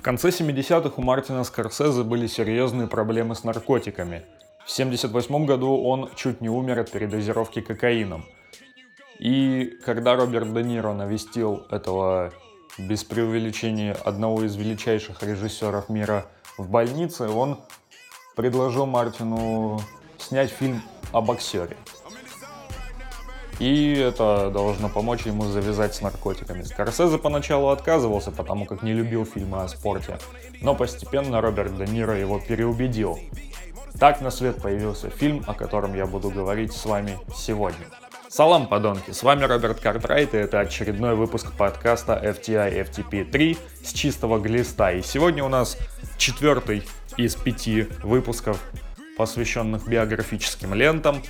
В 0.00 0.02
конце 0.02 0.30
70-х 0.30 0.94
у 0.96 1.02
Мартина 1.02 1.44
Скорсезе 1.44 2.04
были 2.04 2.26
серьезные 2.26 2.88
проблемы 2.88 3.34
с 3.34 3.44
наркотиками. 3.44 4.24
В 4.64 4.70
78 4.70 5.44
году 5.44 5.76
он 5.76 6.08
чуть 6.16 6.40
не 6.40 6.48
умер 6.48 6.78
от 6.78 6.90
передозировки 6.90 7.60
кокаином. 7.60 8.24
И 9.18 9.78
когда 9.84 10.16
Роберт 10.16 10.54
Де 10.54 10.62
Ниро 10.62 10.94
навестил 10.94 11.66
этого, 11.70 12.32
без 12.78 13.04
преувеличения, 13.04 13.92
одного 13.92 14.42
из 14.42 14.56
величайших 14.56 15.22
режиссеров 15.22 15.90
мира 15.90 16.24
в 16.56 16.70
больнице, 16.70 17.28
он 17.28 17.60
предложил 18.36 18.86
Мартину 18.86 19.82
снять 20.16 20.48
фильм 20.50 20.80
о 21.12 21.20
боксере. 21.20 21.76
И 23.60 23.92
это 23.92 24.50
должно 24.50 24.88
помочь 24.88 25.26
ему 25.26 25.44
завязать 25.44 25.94
с 25.94 26.00
наркотиками. 26.00 26.62
Скорсезе 26.62 27.18
поначалу 27.18 27.68
отказывался, 27.68 28.30
потому 28.30 28.64
как 28.64 28.82
не 28.82 28.94
любил 28.94 29.26
фильмы 29.26 29.62
о 29.62 29.68
спорте. 29.68 30.18
Но 30.62 30.74
постепенно 30.74 31.42
Роберт 31.42 31.76
Де 31.76 31.84
Ниро 31.84 32.18
его 32.18 32.40
переубедил. 32.40 33.20
Так 33.98 34.22
на 34.22 34.30
свет 34.30 34.62
появился 34.62 35.10
фильм, 35.10 35.44
о 35.46 35.52
котором 35.52 35.94
я 35.94 36.06
буду 36.06 36.30
говорить 36.30 36.72
с 36.72 36.86
вами 36.86 37.18
сегодня. 37.36 37.86
Салам, 38.30 38.66
подонки! 38.66 39.10
С 39.10 39.22
вами 39.22 39.44
Роберт 39.44 39.80
Картрайт, 39.80 40.34
и 40.34 40.38
это 40.38 40.60
очередной 40.60 41.14
выпуск 41.14 41.52
подкаста 41.52 42.12
FTI 42.14 42.88
FTP 42.88 43.24
3 43.24 43.58
с 43.84 43.92
чистого 43.92 44.38
глиста. 44.38 44.92
И 44.92 45.02
сегодня 45.02 45.44
у 45.44 45.48
нас 45.48 45.76
четвертый 46.16 46.84
из 47.16 47.34
пяти 47.34 47.88
выпусков, 48.02 48.62
посвященных 49.18 49.86
биографическим 49.86 50.72
лентам. 50.72 51.22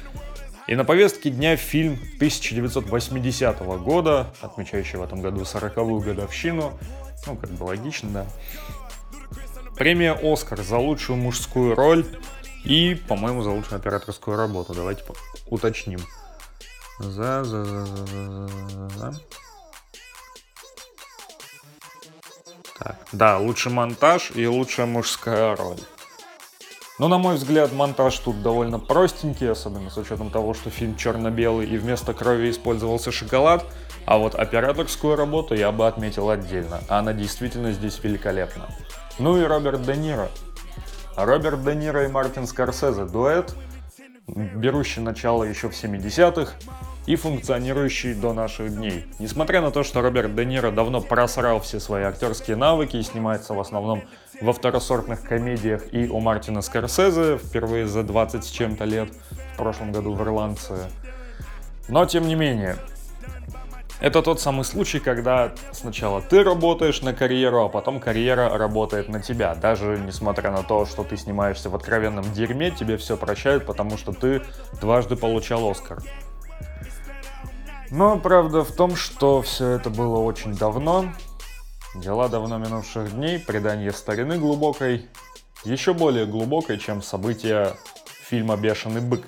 И 0.70 0.76
на 0.76 0.84
повестке 0.84 1.30
дня 1.30 1.56
фильм 1.56 1.94
1980 2.14 3.58
года, 3.82 4.32
отмечающий 4.40 5.00
в 5.00 5.02
этом 5.02 5.20
году 5.20 5.40
40-ю 5.40 5.98
годовщину. 5.98 6.78
Ну, 7.26 7.34
как 7.34 7.50
бы 7.50 7.64
логично, 7.64 8.08
да. 8.10 8.26
Премия 9.74 10.12
«Оскар» 10.12 10.62
за 10.62 10.78
лучшую 10.78 11.16
мужскую 11.16 11.74
роль 11.74 12.06
и, 12.62 12.94
по-моему, 13.08 13.42
за 13.42 13.50
лучшую 13.50 13.80
операторскую 13.80 14.36
работу. 14.36 14.72
Давайте 14.72 15.02
уточним. 15.46 15.98
За, 17.00 17.42
за, 17.42 17.64
за, 17.64 17.86
за, 17.86 18.06
за, 18.06 18.88
за. 18.90 19.20
Так, 22.78 22.96
да, 23.10 23.38
лучший 23.38 23.72
монтаж 23.72 24.30
и 24.36 24.46
лучшая 24.46 24.86
мужская 24.86 25.56
роль. 25.56 25.80
Но, 27.00 27.08
на 27.08 27.16
мой 27.16 27.36
взгляд, 27.36 27.72
монтаж 27.72 28.18
тут 28.18 28.42
довольно 28.42 28.78
простенький, 28.78 29.50
особенно 29.50 29.88
с 29.88 29.96
учетом 29.96 30.28
того, 30.28 30.52
что 30.52 30.68
фильм 30.68 30.96
черно-белый 30.96 31.66
и 31.66 31.78
вместо 31.78 32.12
крови 32.12 32.50
использовался 32.50 33.10
шоколад. 33.10 33.64
А 34.04 34.18
вот 34.18 34.34
операторскую 34.34 35.16
работу 35.16 35.54
я 35.54 35.72
бы 35.72 35.86
отметил 35.86 36.28
отдельно. 36.28 36.82
Она 36.88 37.14
действительно 37.14 37.72
здесь 37.72 37.98
великолепна. 38.04 38.68
Ну 39.18 39.40
и 39.40 39.44
Роберт 39.44 39.80
Де 39.80 39.96
Ниро. 39.96 40.28
Роберт 41.16 41.64
Де 41.64 41.74
Ниро 41.74 42.04
и 42.04 42.08
Мартин 42.08 42.46
Скорсезе 42.46 43.06
дуэт, 43.06 43.54
берущий 44.26 45.00
начало 45.00 45.44
еще 45.44 45.70
в 45.70 45.72
70-х 45.72 46.52
и 47.06 47.16
функционирующий 47.16 48.12
до 48.12 48.34
наших 48.34 48.76
дней. 48.76 49.06
Несмотря 49.18 49.62
на 49.62 49.70
то, 49.70 49.84
что 49.84 50.02
Роберт 50.02 50.34
Де 50.34 50.44
Ниро 50.44 50.70
давно 50.70 51.00
просрал 51.00 51.60
все 51.60 51.80
свои 51.80 52.02
актерские 52.02 52.58
навыки 52.58 52.98
и 52.98 53.02
снимается 53.02 53.54
в 53.54 53.60
основном 53.60 54.02
во 54.40 54.52
второсортных 54.52 55.22
комедиях 55.22 55.92
и 55.92 56.08
у 56.08 56.20
Мартина 56.20 56.62
Скорсезе 56.62 57.38
впервые 57.38 57.86
за 57.86 58.02
20 58.02 58.44
с 58.44 58.48
чем-то 58.50 58.84
лет, 58.84 59.10
в 59.54 59.56
прошлом 59.56 59.92
году 59.92 60.12
в 60.12 60.22
Ирландце. 60.22 60.90
Но 61.88 62.06
тем 62.06 62.26
не 62.26 62.34
менее, 62.34 62.76
это 64.00 64.22
тот 64.22 64.40
самый 64.40 64.64
случай, 64.64 64.98
когда 64.98 65.52
сначала 65.72 66.22
ты 66.22 66.42
работаешь 66.42 67.02
на 67.02 67.12
карьеру, 67.12 67.64
а 67.64 67.68
потом 67.68 68.00
карьера 68.00 68.56
работает 68.56 69.08
на 69.08 69.20
тебя. 69.20 69.54
Даже 69.54 69.98
несмотря 69.98 70.50
на 70.50 70.62
то, 70.62 70.86
что 70.86 71.04
ты 71.04 71.18
снимаешься 71.18 71.68
в 71.68 71.74
откровенном 71.74 72.24
дерьме, 72.32 72.70
тебе 72.70 72.96
все 72.96 73.18
прощают, 73.18 73.66
потому 73.66 73.98
что 73.98 74.12
ты 74.12 74.42
дважды 74.80 75.16
получал 75.16 75.68
Оскар. 75.68 76.02
Но 77.90 78.18
правда 78.18 78.64
в 78.64 78.72
том, 78.72 78.96
что 78.96 79.42
все 79.42 79.68
это 79.70 79.90
было 79.90 80.18
очень 80.20 80.54
давно, 80.54 81.12
Дела 81.94 82.28
давно 82.28 82.58
минувших 82.58 83.12
дней, 83.16 83.40
предание 83.40 83.90
старины 83.90 84.38
глубокой, 84.38 85.08
еще 85.64 85.92
более 85.92 86.24
глубокой, 86.24 86.78
чем 86.78 87.02
события 87.02 87.74
фильма 88.28 88.56
«Бешеный 88.56 89.00
бык». 89.00 89.26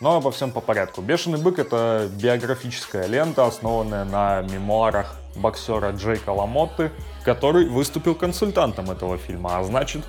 Но 0.00 0.16
обо 0.16 0.32
всем 0.32 0.50
по 0.50 0.60
порядку. 0.60 1.00
«Бешеный 1.00 1.40
бык»— 1.40 1.58
это 1.60 2.10
биографическая 2.20 3.06
лента, 3.06 3.46
основанная 3.46 4.04
на 4.04 4.42
мемуарах 4.42 5.14
боксера 5.36 5.92
Джейка 5.92 6.30
Ламотты, 6.30 6.90
который 7.24 7.68
выступил 7.68 8.16
консультантом 8.16 8.90
этого 8.90 9.18
фильма, 9.18 9.58
а 9.58 9.62
значит, 9.62 10.02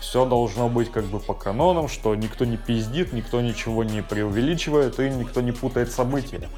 все 0.00 0.24
должно 0.24 0.68
быть 0.68 0.92
как 0.92 1.04
бы 1.06 1.18
по 1.18 1.34
канонам, 1.34 1.88
что 1.88 2.14
никто 2.14 2.44
не 2.44 2.56
пиздит, 2.56 3.12
никто 3.12 3.40
ничего 3.40 3.82
не 3.82 4.02
преувеличивает 4.02 5.00
и 5.00 5.10
никто 5.10 5.40
не 5.40 5.50
путает 5.50 5.90
события 5.90 6.48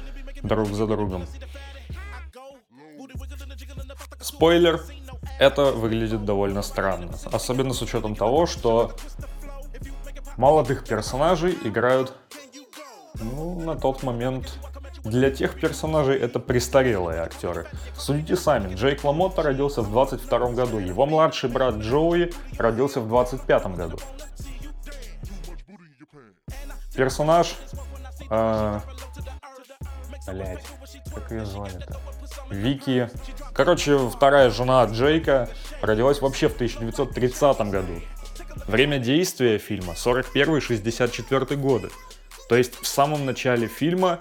друг 0.43 0.69
за 0.69 0.85
другом. 0.85 1.25
Спойлер, 4.25 4.81
это 5.37 5.65
выглядит 5.65 6.25
довольно 6.25 6.63
странно. 6.63 7.11
Особенно 7.31 7.75
с 7.75 7.83
учетом 7.83 8.15
того, 8.15 8.47
что 8.47 8.91
молодых 10.35 10.83
персонажей 10.83 11.55
играют 11.63 12.11
ну, 13.21 13.59
на 13.59 13.75
тот 13.75 14.01
момент 14.01 14.57
для 15.03 15.29
тех 15.29 15.59
персонажей 15.59 16.17
это 16.17 16.39
престарелые 16.39 17.21
актеры. 17.21 17.67
Судите 17.95 18.35
сами, 18.35 18.73
Джейк 18.73 19.03
Ламотта 19.03 19.43
родился 19.43 19.83
в 19.83 19.91
22 19.91 20.53
году, 20.53 20.79
его 20.79 21.05
младший 21.05 21.51
брат 21.51 21.75
Джоуи 21.75 22.33
родился 22.57 23.01
в 23.01 23.07
25 23.07 23.67
году. 23.75 23.99
Персонаж... 26.95 27.55
Э, 28.31 28.79
блять, 30.27 30.65
как 31.13 31.29
ее 31.29 31.45
звали-то? 31.45 31.99
Вики. 32.49 33.09
Короче, 33.53 33.97
вторая 34.09 34.49
жена 34.49 34.83
Джейка 34.85 35.49
родилась 35.81 36.21
вообще 36.21 36.49
в 36.49 36.55
1930 36.55 37.57
году. 37.69 38.01
Время 38.67 38.99
действия 38.99 39.57
фильма 39.57 39.93
41-64 39.93 41.55
годы. 41.55 41.89
То 42.47 42.55
есть 42.55 42.79
в 42.79 42.87
самом 42.87 43.25
начале 43.25 43.67
фильма 43.67 44.19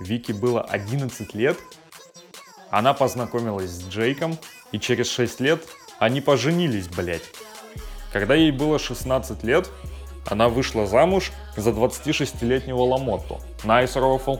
Вики 0.00 0.32
было 0.32 0.62
11 0.62 1.34
лет, 1.34 1.56
она 2.70 2.94
познакомилась 2.94 3.70
с 3.70 3.88
Джейком, 3.88 4.38
и 4.72 4.78
через 4.78 5.08
6 5.10 5.40
лет 5.40 5.64
они 5.98 6.20
поженились, 6.20 6.88
блять. 6.88 7.22
Когда 8.12 8.34
ей 8.34 8.50
было 8.50 8.78
16 8.78 9.42
лет, 9.44 9.70
она 10.26 10.48
вышла 10.48 10.86
замуж 10.86 11.32
за 11.56 11.70
26-летнего 11.70 12.82
Ламотту. 12.82 13.40
Nice 13.62 13.98
Рофл. 13.98 14.38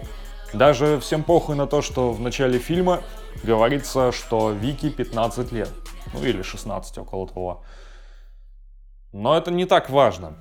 Даже 0.53 0.99
всем 1.01 1.23
похуй 1.23 1.57
на 1.57 1.67
то, 1.67 1.83
что 1.83 2.13
в 2.13 2.21
начале 2.21 2.59
фильма 2.59 3.03
говорится, 3.43 4.13
что 4.13 4.53
Вики 4.53 4.91
15 4.91 5.53
лет. 5.53 5.71
Ну 6.15 6.23
или 6.25 6.43
16, 6.43 6.99
около 6.99 7.29
того. 7.29 7.65
Но 9.13 9.37
это 9.37 9.51
не 9.51 9.67
так 9.67 9.91
важно. 9.91 10.35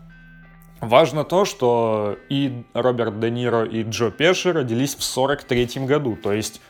Важно 0.81 1.23
то, 1.23 1.45
что 1.45 2.17
и 2.29 2.66
Роберт 2.73 3.19
Де 3.19 3.31
Ниро, 3.31 3.66
и 3.66 3.83
Джо 3.83 4.11
Пеши 4.11 4.51
родились 4.53 4.95
в 4.95 5.03
43 5.03 5.85
году. 5.85 6.16
То 6.16 6.33
есть 6.33 6.61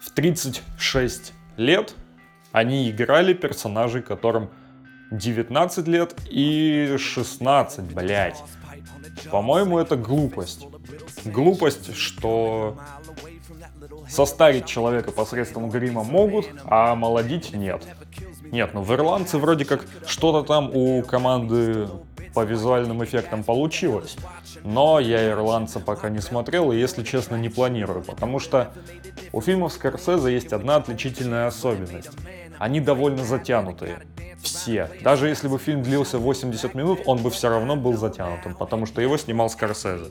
в 0.00 0.10
36 0.12 1.32
лет 1.56 1.94
они 2.52 2.90
играли 2.90 3.34
персонажей, 3.34 4.02
которым 4.02 4.50
19 5.10 5.88
лет 5.88 6.16
и 6.30 6.96
16, 6.98 7.92
блядь. 7.94 8.42
По-моему, 9.30 9.78
это 9.78 9.96
глупость. 9.96 10.66
Глупость, 11.24 11.94
что 11.96 12.78
состарить 14.08 14.66
человека 14.66 15.12
посредством 15.12 15.70
грима 15.70 16.02
могут, 16.02 16.48
а 16.64 16.94
молодить 16.94 17.52
нет. 17.54 17.82
Нет, 18.50 18.74
ну 18.74 18.82
в 18.82 18.92
ирландце 18.92 19.38
вроде 19.38 19.64
как 19.64 19.84
что-то 20.06 20.46
там 20.46 20.70
у 20.74 21.02
команды 21.02 21.88
по 22.34 22.44
визуальным 22.44 23.04
эффектам 23.04 23.44
получилось. 23.44 24.16
Но 24.64 25.00
я 25.00 25.30
ирландца 25.30 25.80
пока 25.80 26.10
не 26.10 26.20
смотрел 26.20 26.72
и, 26.72 26.78
если 26.78 27.02
честно, 27.02 27.36
не 27.36 27.48
планирую, 27.48 28.02
потому 28.02 28.38
что 28.38 28.72
у 29.32 29.40
фильмов 29.40 29.72
Скорсезе 29.72 30.32
есть 30.32 30.52
одна 30.52 30.76
отличительная 30.76 31.46
особенность. 31.46 32.10
Они 32.58 32.80
довольно 32.80 33.24
затянутые 33.24 34.00
все. 34.42 34.90
Даже 35.02 35.28
если 35.28 35.48
бы 35.48 35.58
фильм 35.58 35.82
длился 35.82 36.18
80 36.18 36.74
минут, 36.74 37.00
он 37.06 37.18
бы 37.18 37.30
все 37.30 37.48
равно 37.48 37.76
был 37.76 37.96
затянутым, 37.96 38.54
потому 38.54 38.86
что 38.86 39.00
его 39.00 39.16
снимал 39.16 39.50
Скорсезе. 39.50 40.10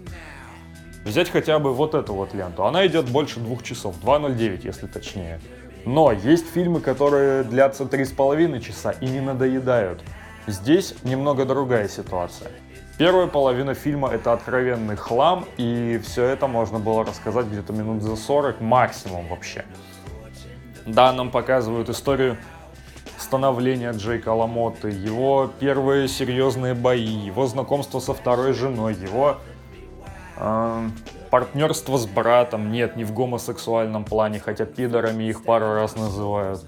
Взять 1.06 1.30
хотя 1.30 1.60
бы 1.60 1.74
вот 1.74 1.96
эту 1.96 2.14
вот 2.14 2.34
ленту. 2.34 2.66
Она 2.66 2.86
идет 2.86 3.10
больше 3.10 3.40
двух 3.40 3.64
часов, 3.64 3.96
2.09, 4.04 4.62
если 4.64 4.88
точнее. 4.88 5.40
Но 5.86 6.12
есть 6.12 6.48
фильмы, 6.52 6.82
которые 6.82 7.44
длятся 7.44 7.86
3,5 7.86 8.60
часа 8.62 8.92
и 8.92 9.06
не 9.06 9.22
надоедают. 9.22 10.04
Здесь 10.46 10.96
немного 11.04 11.46
другая 11.46 11.88
ситуация. 11.88 12.52
Первая 12.98 13.28
половина 13.28 13.76
фильма 13.76 14.10
это 14.10 14.34
откровенный 14.34 14.98
хлам, 14.98 15.46
и 15.56 16.02
все 16.04 16.26
это 16.26 16.48
можно 16.48 16.80
было 16.80 17.06
рассказать 17.06 17.46
где-то 17.46 17.72
минут 17.72 18.04
за 18.04 18.18
40 18.18 18.60
максимум 18.60 19.28
вообще. 19.30 19.64
Да, 20.86 21.14
нам 21.14 21.32
показывают 21.32 21.88
историю 21.90 22.38
становления 23.18 23.92
Джейка 23.92 24.34
Ламотты, 24.34 24.90
его 24.90 25.50
первые 25.60 26.08
серьезные 26.08 26.74
бои, 26.74 27.06
его 27.06 27.48
знакомство 27.48 28.00
со 28.00 28.14
второй 28.14 28.54
женой, 28.54 28.96
его 28.96 29.38
партнерство 31.30 31.98
с 31.98 32.06
братом, 32.06 32.72
нет, 32.72 32.96
не 32.96 33.04
в 33.04 33.14
гомосексуальном 33.14 34.06
плане, 34.06 34.40
хотя 34.40 34.66
пидорами 34.66 35.26
их 35.26 35.44
пару 35.44 35.74
раз 35.74 35.96
называют. 35.96 36.64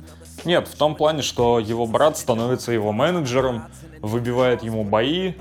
Нет, 0.46 0.68
в 0.68 0.76
том 0.76 0.96
плане, 0.96 1.22
что 1.22 1.60
его 1.60 1.86
брат 1.86 2.18
становится 2.18 2.72
его 2.72 2.92
менеджером, 2.92 3.64
выбивает 4.02 4.64
ему 4.64 4.84
бои, 4.84 5.34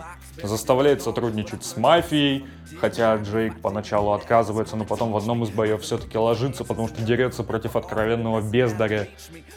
заставляет 0.42 1.02
сотрудничать 1.02 1.64
с 1.64 1.76
мафией, 1.76 2.46
хотя 2.80 3.16
Джейк 3.16 3.60
поначалу 3.60 4.12
отказывается, 4.12 4.76
но 4.76 4.84
потом 4.84 5.12
в 5.12 5.16
одном 5.16 5.44
из 5.44 5.50
боев 5.50 5.82
все-таки 5.82 6.16
ложится, 6.18 6.64
потому 6.64 6.88
что 6.88 7.02
дерется 7.02 7.42
против 7.42 7.76
откровенного 7.76 8.40
бездаря, 8.40 9.08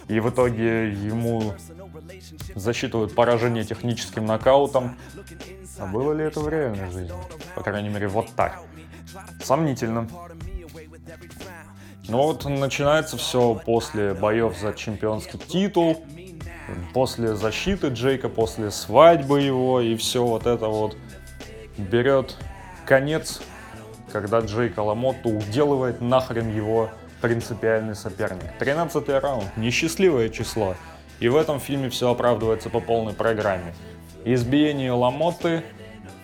и 0.08 0.20
в 0.20 0.30
итоге 0.30 0.90
ему 0.90 1.54
засчитывают 2.56 3.16
поражение 3.16 3.64
техническим 3.64 4.26
нокаутом. 4.26 4.98
А 5.80 5.86
было 5.86 6.14
ли 6.14 6.24
это 6.26 6.40
в 6.40 6.50
реальной 6.50 6.92
жизни? 6.92 7.12
По 7.56 7.62
крайней 7.62 7.90
мере, 7.90 8.08
вот 8.08 8.28
так. 8.36 8.62
Сомнительно. 9.44 10.08
Ну 12.10 12.18
вот 12.18 12.44
начинается 12.46 13.16
все 13.18 13.56
после 13.66 14.14
боев 14.14 14.58
за 14.58 14.74
чемпионский 14.74 15.40
титул, 15.40 16.04
после 16.94 17.36
защиты 17.36 17.88
Джейка, 17.88 18.30
после 18.30 18.72
свадьбы 18.72 19.42
его, 19.42 19.82
и 19.82 19.96
все 19.96 20.24
вот 20.24 20.46
это 20.46 20.68
вот 20.68 20.96
берет 21.78 22.36
конец, 22.86 23.42
когда 24.12 24.40
Джейк 24.40 24.78
Аламотто 24.78 25.30
уделывает 25.30 26.02
нахрен 26.02 26.54
его 26.54 26.90
принципиальный 27.22 27.96
соперник. 27.96 28.58
13 28.60 29.10
раунд, 29.10 29.58
несчастливое 29.58 30.30
число. 30.30 30.76
И 31.20 31.30
в 31.30 31.38
этом 31.38 31.60
фильме 31.60 31.90
все 31.90 32.12
оправдывается 32.12 32.70
по 32.70 32.80
полной 32.80 33.14
программе. 33.14 33.74
Избиение 34.26 34.92
Ламотты 34.92 35.64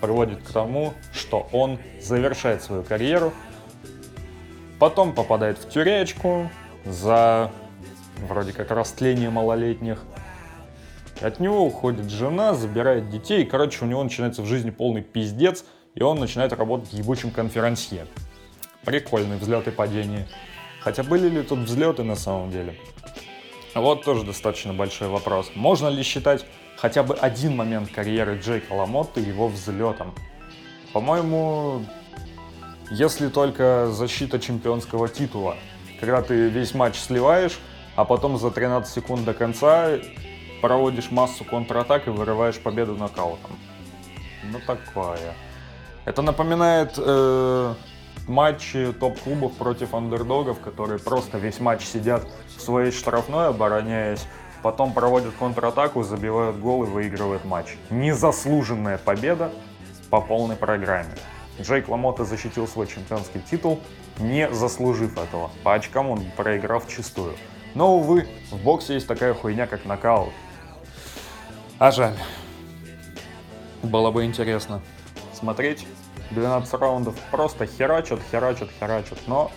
приводит 0.01 0.41
к 0.43 0.51
тому, 0.51 0.93
что 1.13 1.47
он 1.51 1.79
завершает 2.01 2.63
свою 2.63 2.83
карьеру, 2.83 3.33
потом 4.77 5.13
попадает 5.13 5.57
в 5.57 5.69
тюрячку 5.69 6.49
за 6.85 7.51
вроде 8.27 8.53
как 8.53 8.71
растление 8.71 9.29
малолетних, 9.29 10.03
от 11.21 11.39
него 11.39 11.65
уходит 11.65 12.09
жена, 12.09 12.53
забирает 12.53 13.09
детей, 13.09 13.43
и, 13.43 13.45
короче, 13.45 13.83
у 13.83 13.87
него 13.87 14.03
начинается 14.03 14.41
в 14.41 14.45
жизни 14.45 14.69
полный 14.69 15.01
пиздец, 15.01 15.65
и 15.95 16.03
он 16.03 16.19
начинает 16.19 16.53
работать 16.53 16.93
ебучим 16.93 17.31
конферансье. 17.31 18.05
Прикольный 18.85 19.37
взлет 19.37 19.67
и 19.67 19.71
падение. 19.71 20.27
Хотя 20.81 21.03
были 21.03 21.27
ли 21.27 21.43
тут 21.43 21.59
взлеты 21.59 22.03
на 22.03 22.15
самом 22.15 22.51
деле? 22.51 22.75
Вот 23.75 24.03
тоже 24.03 24.23
достаточно 24.23 24.73
большой 24.73 25.09
вопрос. 25.09 25.51
Можно 25.55 25.87
ли 25.89 26.03
считать 26.03 26.45
хотя 26.77 27.03
бы 27.03 27.15
один 27.15 27.55
момент 27.55 27.91
карьеры 27.91 28.39
Джейка 28.39 28.73
Ламотта 28.73 29.19
его 29.19 29.47
взлетом? 29.47 30.15
По-моему, 30.93 31.85
если 32.89 33.27
только 33.27 33.89
защита 33.91 34.39
чемпионского 34.39 35.07
титула. 35.07 35.57
Когда 35.99 36.21
ты 36.21 36.47
весь 36.47 36.73
матч 36.73 36.95
сливаешь, 36.97 37.59
а 37.95 38.05
потом 38.05 38.37
за 38.37 38.51
13 38.51 38.91
секунд 38.91 39.25
до 39.25 39.33
конца 39.33 39.97
проводишь 40.61 41.11
массу 41.11 41.43
контратак 41.43 42.07
и 42.07 42.09
вырываешь 42.09 42.59
победу 42.59 42.95
нокаутом. 42.95 43.51
Ну 44.43 44.59
такое. 44.65 45.33
Это 46.05 46.21
напоминает 46.21 46.93
э, 46.97 47.73
матчи 48.27 48.93
топ-клубов 48.93 49.53
против 49.53 49.93
андердогов, 49.93 50.59
которые 50.59 50.99
просто 50.99 51.37
весь 51.37 51.59
матч 51.59 51.83
сидят 51.83 52.27
в 52.55 52.61
своей 52.61 52.91
штрафной, 52.91 53.47
обороняясь, 53.47 54.25
потом 54.61 54.93
проводят 54.93 55.33
контратаку, 55.37 56.03
забивают 56.03 56.57
гол 56.57 56.83
и 56.83 56.87
выигрывают 56.87 57.45
матч. 57.45 57.77
Незаслуженная 57.89 58.97
победа 58.97 59.51
по 60.09 60.21
полной 60.21 60.55
программе. 60.55 61.13
Джейк 61.61 61.89
Ламота 61.89 62.23
защитил 62.23 62.67
свой 62.67 62.87
чемпионский 62.87 63.41
титул, 63.41 63.81
не 64.17 64.49
заслужив 64.51 65.17
этого. 65.17 65.51
По 65.63 65.73
очкам 65.73 66.09
он 66.09 66.23
проиграл 66.37 66.79
в 66.79 66.87
чистую. 66.87 67.33
Но, 67.75 67.97
увы, 67.97 68.27
в 68.51 68.57
боксе 68.63 68.95
есть 68.95 69.07
такая 69.07 69.33
хуйня, 69.33 69.67
как 69.67 69.85
нокаут. 69.85 70.33
А 71.79 71.91
жаль. 71.91 72.15
Было 73.83 74.11
бы 74.11 74.25
интересно 74.25 74.81
смотреть. 75.33 75.87
12 76.31 76.73
раундов 76.73 77.15
просто 77.31 77.65
херачат, 77.65 78.19
херачат, 78.29 78.69
херачат. 78.79 79.17
Но 79.27 79.49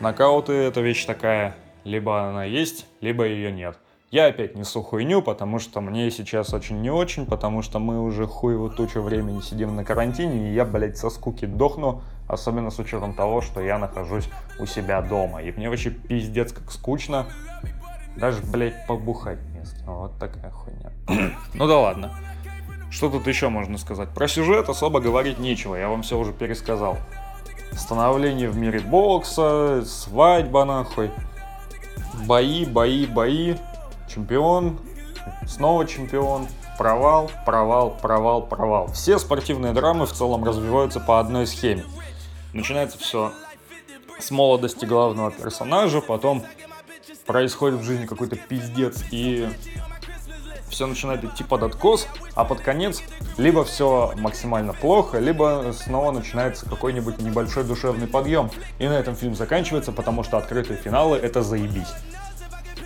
нокауты 0.00 0.54
это 0.54 0.80
вещь 0.80 1.04
такая. 1.04 1.54
Либо 1.84 2.28
она 2.28 2.44
есть, 2.44 2.86
либо 3.02 3.26
ее 3.26 3.52
нет. 3.52 3.76
Я 4.10 4.28
опять 4.28 4.56
несу 4.56 4.82
хуйню, 4.82 5.20
потому 5.20 5.58
что 5.58 5.82
мне 5.82 6.10
сейчас 6.10 6.54
очень 6.54 6.80
не 6.80 6.88
очень, 6.88 7.26
потому 7.26 7.60
что 7.60 7.78
мы 7.78 8.00
уже 8.02 8.26
хуево 8.26 8.70
тучу 8.70 9.02
времени 9.02 9.42
сидим 9.42 9.76
на 9.76 9.84
карантине, 9.84 10.48
и 10.48 10.54
я, 10.54 10.64
блядь, 10.64 10.96
со 10.96 11.10
скуки 11.10 11.44
дохну, 11.44 12.00
особенно 12.26 12.70
с 12.70 12.78
учетом 12.78 13.12
того, 13.12 13.42
что 13.42 13.60
я 13.60 13.78
нахожусь 13.78 14.30
у 14.58 14.64
себя 14.64 15.02
дома. 15.02 15.42
И 15.42 15.52
мне 15.52 15.68
вообще 15.68 15.90
пиздец 15.90 16.54
как 16.54 16.72
скучно. 16.72 17.26
Даже, 18.18 18.42
блядь, 18.42 18.84
побухать 18.86 19.38
не 19.54 19.64
с 19.64 19.72
кем. 19.72 19.94
Вот 19.94 20.18
такая 20.18 20.50
хуйня. 20.50 20.90
ну 21.54 21.68
да 21.68 21.78
ладно. 21.78 22.14
Что 22.90 23.10
тут 23.10 23.26
еще 23.28 23.48
можно 23.48 23.78
сказать? 23.78 24.08
Про 24.10 24.26
сюжет 24.26 24.68
особо 24.68 25.00
говорить 25.00 25.38
нечего, 25.38 25.76
я 25.76 25.88
вам 25.88 26.02
все 26.02 26.18
уже 26.18 26.32
пересказал. 26.32 26.96
Становление 27.72 28.48
в 28.48 28.56
мире 28.56 28.80
бокса, 28.80 29.84
свадьба 29.84 30.64
нахуй. 30.64 31.10
Бои, 32.26 32.64
бои, 32.64 33.06
бои. 33.06 33.54
Чемпион, 34.12 34.80
снова 35.46 35.86
чемпион, 35.86 36.48
провал, 36.76 37.30
провал, 37.46 37.96
провал, 38.02 38.42
провал. 38.42 38.88
Все 38.88 39.18
спортивные 39.18 39.72
драмы 39.72 40.06
в 40.06 40.12
целом 40.12 40.42
развиваются 40.42 40.98
по 40.98 41.20
одной 41.20 41.46
схеме. 41.46 41.84
Начинается 42.52 42.98
все 42.98 43.32
с 44.18 44.30
молодости 44.32 44.86
главного 44.86 45.30
персонажа, 45.30 46.00
потом 46.00 46.42
происходит 47.28 47.80
в 47.80 47.84
жизни 47.84 48.06
какой-то 48.06 48.36
пиздец, 48.36 49.04
и 49.10 49.48
все 50.70 50.86
начинает 50.86 51.22
идти 51.24 51.44
под 51.44 51.62
откос, 51.62 52.08
а 52.34 52.44
под 52.44 52.60
конец 52.60 53.02
либо 53.36 53.64
все 53.64 54.14
максимально 54.16 54.72
плохо, 54.72 55.18
либо 55.18 55.74
снова 55.78 56.10
начинается 56.10 56.66
какой-нибудь 56.66 57.20
небольшой 57.20 57.64
душевный 57.64 58.06
подъем. 58.06 58.50
И 58.78 58.88
на 58.88 58.94
этом 58.94 59.14
фильм 59.14 59.34
заканчивается, 59.34 59.92
потому 59.92 60.24
что 60.24 60.38
открытые 60.38 60.78
финалы 60.78 61.18
это 61.18 61.42
заебись. 61.42 61.92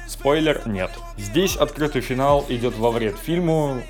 Спойлер, 0.08 0.60
нет. 0.66 0.90
Здесь 1.16 1.56
открытый 1.56 2.02
финал 2.02 2.44
идет 2.48 2.76
во 2.76 2.90
вред 2.90 3.17
фильму, 3.17 3.81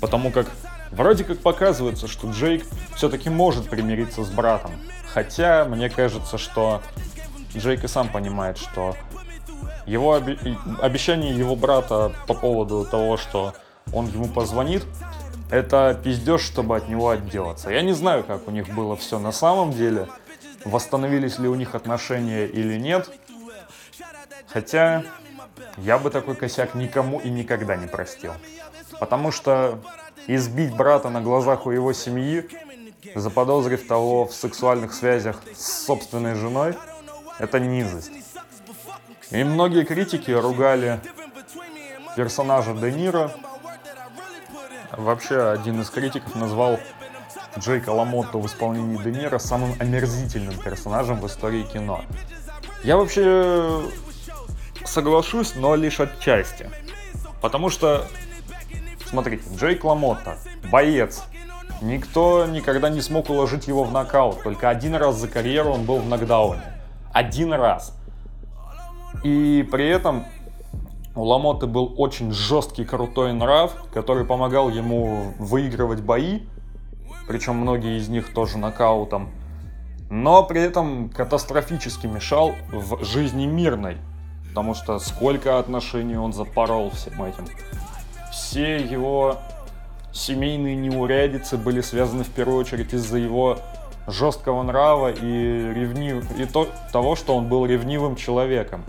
потому 0.00 0.30
как 0.30 0.46
вроде 0.90 1.24
как 1.24 1.38
показывается, 1.38 2.06
что 2.06 2.30
Джейк 2.30 2.66
все-таки 2.96 3.30
может 3.30 3.70
примириться 3.70 4.24
с 4.24 4.28
братом. 4.28 4.72
Хотя 5.06 5.64
мне 5.64 5.88
кажется, 5.88 6.36
что 6.36 6.82
Джейк 7.56 7.84
и 7.84 7.88
сам 7.88 8.10
понимает, 8.10 8.58
что 8.58 8.94
его 9.86 10.10
оби- 10.10 10.38
обещание 10.80 11.36
его 11.36 11.56
брата 11.56 12.12
по 12.26 12.34
поводу 12.34 12.84
того, 12.84 13.16
что 13.16 13.54
он 13.92 14.06
ему 14.06 14.26
позвонит, 14.26 14.84
это 15.50 15.98
пиздеж, 16.02 16.42
чтобы 16.42 16.76
от 16.76 16.88
него 16.88 17.10
отделаться. 17.10 17.70
Я 17.70 17.82
не 17.82 17.92
знаю, 17.92 18.22
как 18.24 18.46
у 18.46 18.50
них 18.50 18.68
было 18.74 18.96
все 18.96 19.18
на 19.18 19.32
самом 19.32 19.72
деле, 19.72 20.06
восстановились 20.64 21.38
ли 21.38 21.48
у 21.48 21.54
них 21.54 21.74
отношения 21.74 22.46
или 22.46 22.78
нет. 22.78 23.10
Хотя 24.48 25.02
я 25.78 25.98
бы 25.98 26.10
такой 26.10 26.34
косяк 26.36 26.74
никому 26.74 27.18
и 27.20 27.30
никогда 27.30 27.76
не 27.76 27.86
простил. 27.86 28.32
Потому 28.98 29.32
что 29.32 29.80
избить 30.26 30.74
брата 30.74 31.08
на 31.10 31.20
глазах 31.20 31.66
у 31.66 31.70
его 31.70 31.92
семьи, 31.92 32.48
заподозрив 33.14 33.86
того 33.86 34.26
в 34.26 34.34
сексуальных 34.34 34.92
связях 34.92 35.40
с 35.56 35.84
собственной 35.86 36.34
женой, 36.34 36.74
это 37.38 37.58
низость. 37.58 38.12
И 39.30 39.44
многие 39.44 39.84
критики 39.84 40.32
ругали 40.32 41.00
персонажа 42.16 42.74
Де 42.74 42.90
Ниро. 42.90 43.30
Вообще, 44.90 45.50
один 45.50 45.80
из 45.80 45.90
критиков 45.90 46.34
назвал 46.34 46.80
Джейка 47.56 47.90
Ламотто 47.90 48.38
в 48.38 48.46
исполнении 48.46 49.00
Де 49.02 49.12
Ниро 49.12 49.38
самым 49.38 49.74
омерзительным 49.78 50.58
персонажем 50.58 51.20
в 51.20 51.26
истории 51.26 51.62
кино. 51.62 52.02
Я 52.82 52.96
вообще 52.96 53.82
соглашусь, 54.84 55.54
но 55.54 55.76
лишь 55.76 56.00
отчасти. 56.00 56.68
Потому 57.40 57.70
что, 57.70 58.08
смотрите, 59.06 59.44
Джейк 59.54 59.84
Ламотто, 59.84 60.38
боец. 60.72 61.22
Никто 61.80 62.46
никогда 62.46 62.90
не 62.90 63.00
смог 63.00 63.30
уложить 63.30 63.68
его 63.68 63.84
в 63.84 63.92
нокаут. 63.92 64.42
Только 64.42 64.68
один 64.68 64.96
раз 64.96 65.16
за 65.16 65.28
карьеру 65.28 65.70
он 65.70 65.84
был 65.84 65.98
в 65.98 66.08
нокдауне. 66.08 66.62
Один 67.12 67.52
раз. 67.52 67.94
И 69.22 69.66
при 69.70 69.88
этом 69.88 70.24
у 71.14 71.24
Ламоты 71.24 71.66
был 71.66 71.94
очень 71.96 72.32
жесткий, 72.32 72.84
крутой 72.84 73.32
нрав, 73.32 73.72
который 73.92 74.24
помогал 74.24 74.70
ему 74.70 75.34
выигрывать 75.38 76.00
бои, 76.00 76.40
причем 77.26 77.56
многие 77.56 77.98
из 77.98 78.08
них 78.08 78.32
тоже 78.32 78.58
нокаутом, 78.58 79.30
но 80.08 80.42
при 80.42 80.60
этом 80.60 81.10
катастрофически 81.10 82.06
мешал 82.06 82.52
в 82.72 83.04
жизни 83.04 83.46
мирной. 83.46 83.98
Потому 84.48 84.74
что 84.74 84.98
сколько 84.98 85.58
отношений 85.60 86.16
он 86.16 86.32
запорол 86.32 86.90
всем 86.90 87.22
этим. 87.22 87.46
Все 88.32 88.78
его 88.78 89.38
семейные 90.12 90.74
неурядицы 90.74 91.56
были 91.56 91.80
связаны 91.80 92.24
в 92.24 92.30
первую 92.30 92.58
очередь 92.58 92.92
из-за 92.92 93.18
его 93.18 93.58
жесткого 94.08 94.62
нрава 94.64 95.12
и, 95.12 95.72
ревнив... 95.72 96.36
и 96.36 96.44
то... 96.46 96.66
того, 96.92 97.14
что 97.14 97.36
он 97.36 97.48
был 97.48 97.64
ревнивым 97.64 98.16
человеком. 98.16 98.84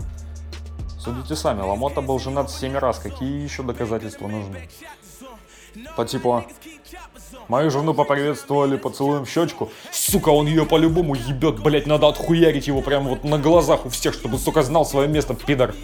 Судите 1.02 1.34
сами, 1.34 1.62
Ламота 1.62 2.00
был 2.00 2.20
женат 2.20 2.48
семь 2.48 2.76
раз, 2.76 3.00
какие 3.00 3.42
еще 3.42 3.64
доказательства 3.64 4.28
нужны? 4.28 4.68
По 5.96 6.04
типу, 6.04 6.44
мою 7.48 7.72
жену 7.72 7.92
поприветствовали 7.92 8.76
поцелуем 8.76 9.24
в 9.24 9.28
щечку, 9.28 9.72
сука, 9.90 10.28
он 10.28 10.46
ее 10.46 10.64
по-любому 10.64 11.16
ебет, 11.16 11.60
блять, 11.60 11.88
надо 11.88 12.06
отхуярить 12.06 12.68
его 12.68 12.82
прямо 12.82 13.10
вот 13.10 13.24
на 13.24 13.38
глазах 13.38 13.84
у 13.84 13.88
всех, 13.88 14.14
чтобы, 14.14 14.38
сука, 14.38 14.62
знал 14.62 14.86
свое 14.86 15.08
место, 15.08 15.34
пидор. 15.34 15.74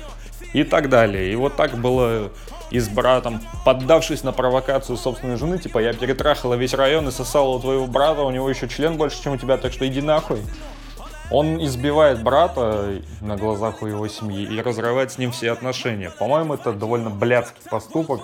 И 0.53 0.63
так 0.63 0.89
далее. 0.89 1.31
И 1.31 1.37
вот 1.37 1.57
так 1.57 1.77
было 1.77 2.31
и 2.71 2.79
с 2.79 2.89
братом, 2.89 3.41
поддавшись 3.67 4.23
на 4.23 4.33
провокацию 4.33 4.97
собственной 4.97 5.37
жены, 5.37 5.59
типа, 5.59 5.79
я 5.79 5.93
перетрахала 5.93 6.55
весь 6.55 6.75
район 6.75 7.09
и 7.09 7.11
сосала 7.11 7.49
у 7.49 7.61
твоего 7.61 7.87
брата, 7.87 8.23
у 8.23 8.31
него 8.31 8.49
еще 8.49 8.69
член 8.69 8.97
больше, 8.97 9.23
чем 9.23 9.33
у 9.33 9.37
тебя, 9.37 9.57
так 9.57 9.73
что 9.73 9.87
иди 9.87 10.01
нахуй. 10.01 10.41
Он 11.31 11.63
избивает 11.63 12.23
брата 12.23 13.03
на 13.21 13.37
глазах 13.37 13.83
у 13.83 13.87
его 13.87 14.09
семьи 14.09 14.45
и 14.45 14.61
разрывает 14.63 15.13
с 15.13 15.19
ним 15.19 15.31
все 15.31 15.53
отношения. 15.53 16.11
По-моему, 16.11 16.55
это 16.55 16.73
довольно 16.73 17.11
блядский 17.11 17.63
поступок, 17.71 18.23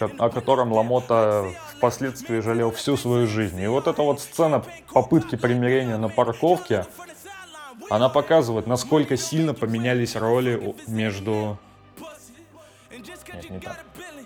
о 0.00 0.30
котором 0.30 0.72
Ламота 0.72 1.46
впоследствии 1.76 2.40
жалел 2.40 2.72
всю 2.72 2.96
свою 2.96 3.26
жизнь. 3.26 3.60
И 3.60 3.66
вот 3.68 3.86
эта 3.86 4.02
вот 4.02 4.20
сцена 4.20 4.64
попытки 4.92 5.36
примирения 5.36 5.96
на 5.96 6.08
парковке, 6.08 6.86
она 7.88 8.08
показывает, 8.08 8.66
насколько 8.66 9.16
сильно 9.16 9.54
поменялись 9.54 10.16
роли 10.16 10.74
между 10.88 11.56
нет, 13.36 13.50
не 13.50 13.60
так. 13.60 13.84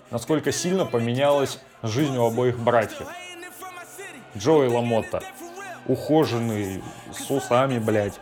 Насколько 0.09 0.51
сильно 0.51 0.85
поменялась 0.85 1.59
жизнь 1.83 2.17
у 2.17 2.25
обоих 2.25 2.57
братьев. 2.57 3.07
Джои 4.37 4.67
Ламотта. 4.67 5.21
Ухоженный, 5.87 6.81
с 7.11 7.29
усами, 7.29 7.79
блядь. 7.79 8.19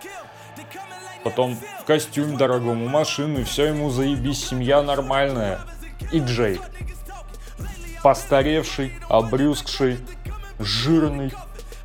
Потом 1.23 1.55
в 1.55 1.85
костюм 1.85 2.37
дорогому, 2.37 2.87
машину, 2.87 3.43
все 3.43 3.65
ему 3.65 3.89
заебись, 3.89 4.47
семья 4.47 4.81
нормальная. 4.81 5.59
И 6.11 6.19
Джей. 6.19 6.59
Постаревший, 8.01 8.93
обрюзгший, 9.09 9.99
жирный, 10.59 11.33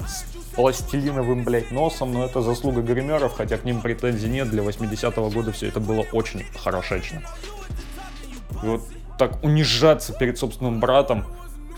с 0.07 0.25
пластилиновым, 0.55 1.43
блядь, 1.43 1.73
носом, 1.73 2.13
но 2.13 2.25
это 2.25 2.41
заслуга 2.41 2.83
гримеров, 2.83 3.35
хотя 3.37 3.59
к 3.59 3.65
ним 3.65 3.81
претензий 3.81 4.29
нет, 4.29 4.49
для 4.51 4.63
80-го 4.63 5.31
года 5.31 5.51
все 5.51 5.69
это 5.69 5.81
было 5.81 6.07
очень 6.13 6.45
хорошечно. 6.57 7.23
И 8.63 8.67
вот 8.67 8.83
так 9.19 9.43
унижаться 9.43 10.13
перед 10.13 10.39
собственным 10.39 10.79
братом, 10.79 11.25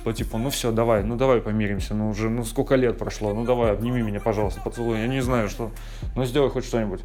что 0.06 0.12
типа, 0.12 0.38
ну 0.38 0.50
все, 0.50 0.70
давай, 0.70 1.02
ну 1.02 1.16
давай 1.16 1.40
помиримся, 1.40 1.92
ну 1.92 2.10
уже, 2.10 2.30
ну 2.30 2.44
сколько 2.44 2.76
лет 2.76 2.96
прошло, 2.96 3.34
ну 3.34 3.44
давай, 3.44 3.72
обними 3.72 4.02
меня, 4.02 4.20
пожалуйста, 4.20 4.60
поцелуй, 4.60 5.00
я 5.00 5.08
не 5.08 5.20
знаю, 5.20 5.48
что, 5.48 5.72
ну 6.14 6.24
сделай 6.24 6.48
хоть 6.48 6.64
что-нибудь. 6.64 7.00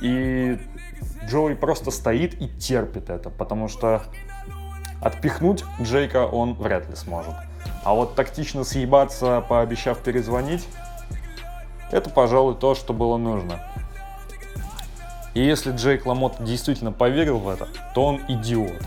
И 0.00 0.58
Джоуи 1.28 1.52
просто 1.52 1.90
стоит 1.90 2.40
и 2.40 2.48
терпит 2.48 3.10
это, 3.10 3.28
потому 3.28 3.68
что 3.68 4.04
отпихнуть 5.02 5.64
Джейка 5.82 6.24
он 6.24 6.54
вряд 6.54 6.88
ли 6.88 6.96
сможет. 6.96 7.34
А 7.84 7.92
вот 7.92 8.14
тактично 8.14 8.64
съебаться, 8.64 9.44
пообещав 9.46 9.98
перезвонить, 9.98 10.66
это, 11.92 12.08
пожалуй, 12.08 12.54
то, 12.54 12.74
что 12.74 12.94
было 12.94 13.18
нужно. 13.18 13.60
И 15.34 15.44
если 15.44 15.72
Джейк 15.72 16.06
Ламот 16.06 16.42
действительно 16.42 16.90
поверил 16.90 17.38
в 17.38 17.50
это, 17.50 17.68
то 17.94 18.02
он 18.02 18.22
идиот. 18.28 18.82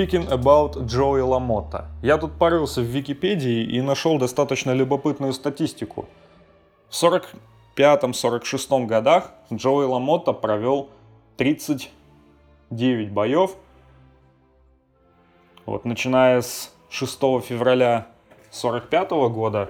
Speaking 0.00 0.30
about 0.30 0.86
Джои 0.86 1.20
Ламота. 1.20 1.84
Я 2.00 2.16
тут 2.16 2.38
парился 2.38 2.80
в 2.80 2.84
Википедии 2.84 3.64
и 3.64 3.82
нашел 3.82 4.18
достаточно 4.18 4.70
любопытную 4.70 5.34
статистику. 5.34 6.08
В 6.88 6.94
45-46 7.74 8.86
годах 8.86 9.32
Джои 9.52 9.84
Ламота 9.84 10.32
провел 10.32 10.88
39 11.36 13.12
боев. 13.12 13.50
Вот, 15.66 15.84
начиная 15.84 16.40
с 16.40 16.74
6 16.88 17.20
февраля 17.42 18.06
45 18.52 19.10
года 19.10 19.68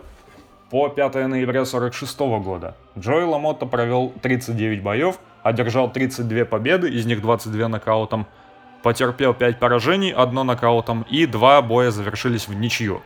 по 0.71 0.89
5 0.89 1.27
ноября 1.27 1.65
46 1.65 2.21
года. 2.21 2.77
Джои 2.97 3.25
Ламота 3.25 3.67
провел 3.67 4.13
39 4.23 4.81
боев, 4.81 5.19
одержал 5.43 5.91
32 5.91 6.45
победы, 6.45 6.89
из 6.89 7.05
них 7.05 7.21
22 7.21 7.67
нокаутом– 7.67 8.29
потерпел 8.83 9.35
5 9.35 9.59
поражений, 9.59 10.13
одно 10.13 10.45
нокаутом, 10.45 11.03
и 11.11 11.27
два 11.27 11.61
боя 11.63 11.91
завершились 11.91 12.49
в 12.49 12.55
ничью. 12.55 13.03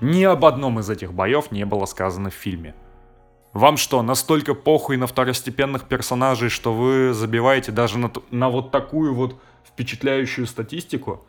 Ни 0.00 0.22
об 0.24 0.44
одном 0.44 0.78
из 0.78 0.88
этих 0.90 1.12
боев 1.12 1.50
не 1.50 1.64
было 1.64 1.86
сказано 1.86 2.30
в 2.30 2.34
фильме. 2.34 2.74
Вам 3.52 3.76
что, 3.76 4.02
настолько 4.02 4.54
похуй 4.54 4.96
на 4.96 5.06
второстепенных 5.06 5.84
персонажей, 5.84 6.48
что 6.48 6.72
вы 6.72 7.12
забиваете 7.12 7.72
даже 7.72 7.98
на, 7.98 8.12
на 8.30 8.50
вот 8.50 8.70
такую 8.70 9.14
вот 9.14 9.40
впечатляющую 9.64 10.46
статистику? 10.46 11.24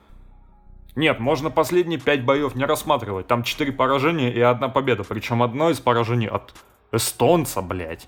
Нет, 0.95 1.19
можно 1.19 1.49
последние 1.49 1.99
5 1.99 2.25
боев 2.25 2.55
не 2.55 2.65
рассматривать. 2.65 3.27
Там 3.27 3.43
4 3.43 3.71
поражения 3.71 4.31
и 4.31 4.41
одна 4.41 4.69
победа. 4.69 5.03
Причем 5.03 5.41
одно 5.41 5.69
из 5.69 5.79
поражений 5.79 6.27
от 6.27 6.53
эстонца, 6.91 7.61
блядь. 7.61 8.05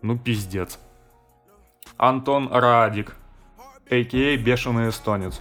Ну 0.00 0.16
пиздец. 0.16 0.78
Антон 1.96 2.48
Радик, 2.52 3.16
а.к.а. 3.90 4.36
Бешеный 4.36 4.88
эстонец. 4.88 5.40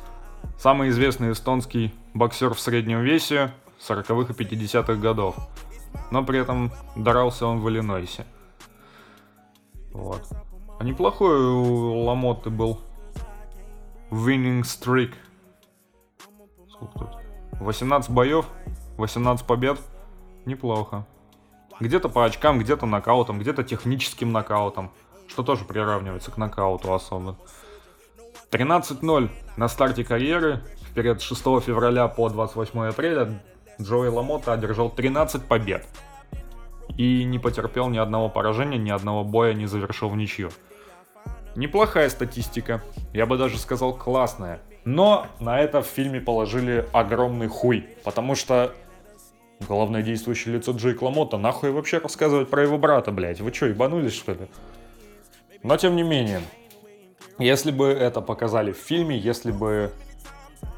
Самый 0.58 0.90
известный 0.90 1.32
эстонский 1.32 1.94
боксер 2.14 2.54
в 2.54 2.60
среднем 2.60 3.02
весе 3.02 3.52
40-х 3.80 4.34
и 4.34 4.46
50-х 4.46 4.96
годов. 4.96 5.36
Но 6.12 6.24
при 6.24 6.40
этом 6.40 6.72
дрался 6.96 7.46
он 7.46 7.60
в 7.60 7.70
Иллинойсе. 7.70 8.26
Вот. 9.92 10.24
А 10.80 10.84
неплохой 10.84 11.40
у 11.40 12.04
Ламоты 12.04 12.50
был 12.50 12.82
winning 14.10 14.62
streak. 14.62 15.14
Сколько 16.70 17.00
тут? 17.00 17.10
18 17.60 18.12
боев, 18.12 18.46
18 18.98 19.46
побед. 19.46 19.80
Неплохо. 20.46 21.06
Где-то 21.80 22.10
по 22.10 22.26
очкам, 22.26 22.60
где-то 22.60 22.86
нокаутом, 22.86 23.40
где-то 23.40 23.64
техническим 23.64 24.32
нокаутом. 24.32 24.92
Что 25.28 25.44
тоже 25.44 25.66
приравнивается 25.66 26.32
к 26.32 26.38
нокауту 26.38 26.94
особо. 26.94 27.38
13-0 28.54 29.30
на 29.58 29.68
старте 29.68 30.04
карьеры. 30.04 30.62
В 30.82 30.94
период 30.94 31.22
6 31.22 31.42
февраля 31.42 32.08
по 32.08 32.30
28 32.30 32.88
апреля 32.88 33.42
Джои 33.82 34.10
Ламота 34.10 34.54
одержал 34.54 34.92
13 34.92 35.44
побед. 35.46 35.88
И 36.96 37.24
не 37.24 37.40
потерпел 37.40 37.90
ни 37.90 37.98
одного 37.98 38.30
поражения, 38.30 38.78
ни 38.78 38.92
одного 38.92 39.24
боя 39.24 39.54
не 39.54 39.66
завершил 39.66 40.10
в 40.10 40.16
ничью. 40.16 40.52
Неплохая 41.56 42.10
статистика, 42.10 42.84
я 43.14 43.26
бы 43.26 43.38
даже 43.38 43.58
сказал 43.58 43.96
классная. 43.96 44.60
Но 44.86 45.26
на 45.40 45.60
это 45.60 45.82
в 45.82 45.88
фильме 45.88 46.22
положили 46.22 46.88
огромный 46.94 47.48
хуй, 47.48 47.88
потому 48.04 48.36
что 48.36 48.74
главное 49.68 50.04
действующее 50.04 50.56
лицо 50.56 50.74
Джейк 50.74 51.02
Ламота 51.02 51.38
нахуй 51.38 51.72
вообще 51.72 51.98
рассказывать 51.98 52.50
про 52.50 52.62
его 52.62 52.78
брата, 52.78 53.12
блять. 53.12 53.42
Вы 53.42 53.52
что, 53.52 53.66
ебанулись 53.66 54.14
что 54.14 54.34
ли? 54.34 54.48
Но 55.64 55.78
тем 55.78 55.96
не 55.96 56.04
менее, 56.04 56.42
если 57.40 57.72
бы 57.72 57.88
это 57.88 58.22
показали 58.22 58.72
в 58.72 58.78
фильме, 58.78 59.18
если 59.18 59.52
бы 59.52 59.92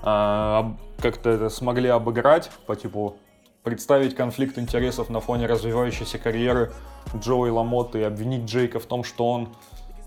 э, 0.03 0.63
как-то 0.99 1.29
это 1.29 1.49
смогли 1.49 1.89
обыграть 1.89 2.49
по 2.65 2.75
типу 2.75 3.17
представить 3.63 4.15
конфликт 4.15 4.57
интересов 4.57 5.09
на 5.09 5.19
фоне 5.19 5.47
развивающейся 5.47 6.19
карьеры 6.19 6.71
Джоуи 7.15 7.49
Ламотта 7.49 7.97
и 7.97 8.03
обвинить 8.03 8.45
Джейка 8.45 8.79
в 8.79 8.85
том, 8.85 9.03
что 9.03 9.31
он 9.31 9.49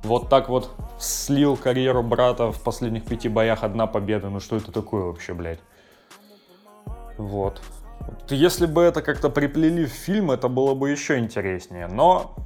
вот 0.05 0.29
так 0.29 0.49
вот 0.49 0.71
слил 0.99 1.57
карьеру 1.57 2.03
брата 2.03 2.53
в 2.53 2.63
последних 2.63 3.05
пяти 3.05 3.29
боях 3.29 3.65
одна 3.65 3.87
победа. 3.87 4.31
Ну 4.31 4.41
что 4.41 4.57
это 4.57 4.71
такое 4.71 5.05
вообще, 5.05 5.35
блядь? 5.35 5.61
Вот. 7.17 7.61
Если 8.31 8.67
бы 8.67 8.83
это 8.83 9.03
как-то 9.03 9.29
приплели 9.29 9.85
в 9.85 9.91
фильм, 9.91 10.31
это 10.31 10.49
было 10.49 10.75
бы 10.75 10.91
еще 10.91 11.19
интереснее. 11.19 11.89
Но 11.89 12.37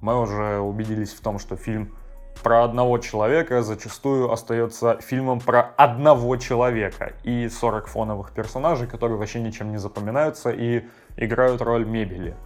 мы 0.00 0.18
уже 0.18 0.58
убедились 0.58 1.12
в 1.12 1.20
том, 1.20 1.38
что 1.38 1.56
фильм 1.56 1.94
про 2.42 2.64
одного 2.64 2.98
человека 2.98 3.62
зачастую 3.62 4.30
остается 4.30 5.00
фильмом 5.00 5.40
про 5.40 5.72
одного 5.76 6.36
человека 6.36 7.12
и 7.22 7.48
40 7.48 7.86
фоновых 7.86 8.32
персонажей, 8.32 8.86
которые 8.86 9.18
вообще 9.18 9.40
ничем 9.40 9.70
не 9.70 9.78
запоминаются 9.78 10.50
и 10.50 10.84
играют 11.16 11.62
роль 11.62 11.84
мебели. 11.84 12.36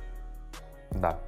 Да. 0.90 1.18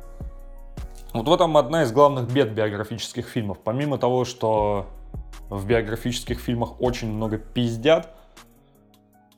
Вот 1.15 1.27
в 1.27 1.33
этом 1.33 1.57
одна 1.57 1.83
из 1.85 1.93
главных 1.93 2.31
бед 2.31 2.53
биографических 2.53 3.27
фильмов. 3.27 3.59
Помимо 3.65 3.99
того, 3.99 4.25
что 4.25 4.87
в 5.49 5.67
биографических 5.67 6.39
фильмах 6.39 6.81
очень 6.81 7.11
много 7.11 7.39
пиздят, 7.39 8.11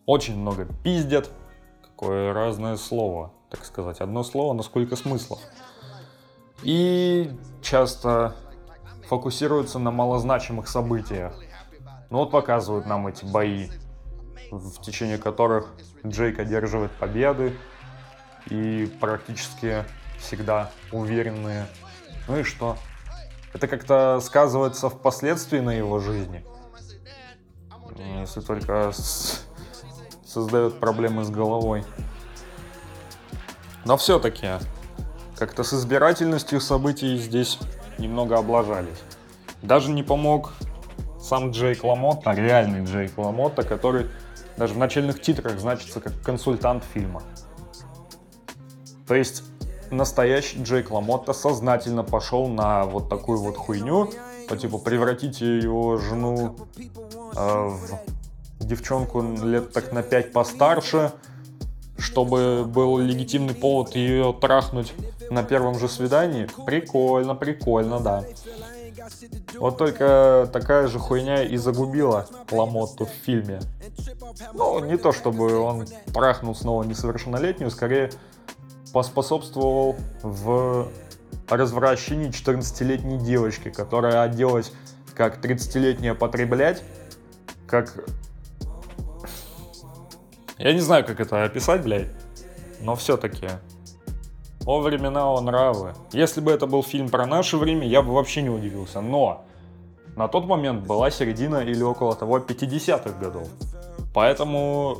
очень 0.06 0.36
много 0.36 0.66
пиздят, 0.82 1.30
какое 1.82 2.32
разное 2.32 2.76
слово, 2.76 3.32
так 3.48 3.64
сказать, 3.64 4.00
одно 4.00 4.24
слово, 4.24 4.52
но 4.52 4.62
сколько 4.62 4.96
смыслов. 4.96 5.38
И 6.62 7.30
часто 7.62 8.34
фокусируются 9.10 9.80
на 9.80 9.90
малозначимых 9.90 10.68
событиях. 10.68 11.34
Ну 12.10 12.18
вот 12.18 12.30
показывают 12.30 12.86
нам 12.86 13.08
эти 13.08 13.24
бои, 13.24 13.68
в 14.52 14.80
течение 14.82 15.18
которых 15.18 15.66
Джейк 16.06 16.38
одерживает 16.38 16.92
победы 16.92 17.56
и 18.48 18.88
практически 19.00 19.84
всегда 20.20 20.70
уверенные. 20.92 21.66
Ну 22.28 22.38
и 22.38 22.44
что? 22.44 22.76
Это 23.52 23.66
как-то 23.66 24.20
сказывается 24.22 24.88
впоследствии 24.88 25.58
на 25.58 25.70
его 25.70 25.98
жизни. 25.98 26.44
Если 28.20 28.40
только 28.40 28.92
создает 30.24 30.78
проблемы 30.78 31.24
с 31.24 31.30
головой. 31.30 31.84
Но 33.84 33.96
все-таки 33.96 34.50
как-то 35.36 35.64
с 35.64 35.74
избирательностью 35.74 36.60
событий 36.60 37.18
здесь 37.18 37.58
немного 38.00 38.38
облажались. 38.38 39.02
Даже 39.62 39.90
не 39.90 40.02
помог 40.02 40.52
сам 41.20 41.50
Джейк 41.50 41.84
Ламотта, 41.84 42.32
реальный 42.32 42.84
Джейк 42.84 43.16
Ламотта, 43.18 43.62
который 43.62 44.06
даже 44.56 44.74
в 44.74 44.78
начальных 44.78 45.20
титрах 45.20 45.58
значится 45.58 46.00
как 46.00 46.20
консультант 46.22 46.84
фильма. 46.84 47.22
То 49.06 49.14
есть 49.14 49.42
настоящий 49.90 50.62
Джейк 50.62 50.90
Ламотта 50.90 51.32
сознательно 51.32 52.02
пошел 52.02 52.48
на 52.48 52.84
вот 52.84 53.08
такую 53.08 53.38
вот 53.40 53.56
хуйню, 53.56 54.10
по 54.48 54.56
типу 54.56 54.78
превратите 54.78 55.58
его 55.58 55.96
жену 55.96 56.56
э, 57.36 57.68
в 57.68 58.66
девчонку 58.66 59.22
лет 59.22 59.72
так 59.72 59.92
на 59.92 60.02
5 60.02 60.32
постарше, 60.32 61.12
чтобы 61.98 62.64
был 62.64 62.98
легитимный 62.98 63.54
повод 63.54 63.94
ее 63.94 64.36
трахнуть 64.40 64.92
на 65.30 65.42
первом 65.42 65.78
же 65.78 65.88
свидании. 65.88 66.48
Прикольно, 66.66 67.34
прикольно, 67.34 68.00
да. 68.00 68.24
Вот 69.54 69.78
только 69.78 70.48
такая 70.52 70.88
же 70.88 70.98
хуйня 70.98 71.42
и 71.42 71.56
загубила 71.56 72.26
Ламотту 72.50 73.06
в 73.06 73.10
фильме. 73.10 73.60
Ну, 74.52 74.84
не 74.84 74.96
то 74.96 75.12
чтобы 75.12 75.58
он 75.58 75.86
трахнул 76.12 76.54
снова 76.54 76.82
несовершеннолетнюю, 76.82 77.70
скорее 77.70 78.10
поспособствовал 78.92 79.96
в 80.22 80.88
развращении 81.48 82.30
14-летней 82.30 83.18
девочки, 83.18 83.70
которая 83.70 84.22
оделась 84.22 84.72
как 85.14 85.44
30-летняя 85.44 86.14
потреблять, 86.14 86.82
как... 87.66 88.04
Я 90.58 90.72
не 90.72 90.80
знаю, 90.80 91.04
как 91.04 91.20
это 91.20 91.44
описать, 91.44 91.82
блядь, 91.82 92.08
но 92.80 92.94
все-таки 92.94 93.48
о 94.70 94.78
времена, 94.78 95.24
о 95.24 95.40
нравы. 95.40 95.94
Если 96.12 96.40
бы 96.40 96.52
это 96.52 96.68
был 96.68 96.84
фильм 96.84 97.08
про 97.08 97.26
наше 97.26 97.56
время, 97.56 97.88
я 97.88 98.02
бы 98.02 98.14
вообще 98.14 98.40
не 98.40 98.50
удивился. 98.50 99.00
Но 99.00 99.44
на 100.14 100.28
тот 100.28 100.46
момент 100.46 100.86
была 100.86 101.10
середина 101.10 101.56
или 101.56 101.82
около 101.82 102.14
того 102.14 102.38
50-х 102.38 103.18
годов. 103.18 103.48
Поэтому, 104.14 104.98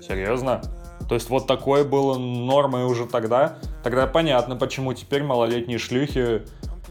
серьезно, 0.00 0.62
то 1.06 1.14
есть 1.14 1.28
вот 1.28 1.46
такое 1.46 1.84
было 1.84 2.16
нормой 2.16 2.84
уже 2.84 3.04
тогда. 3.04 3.58
Тогда 3.84 4.06
понятно, 4.06 4.56
почему 4.56 4.94
теперь 4.94 5.22
малолетние 5.22 5.78
шлюхи 5.78 6.40